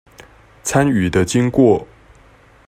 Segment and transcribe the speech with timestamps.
[0.63, 1.87] 參與的經過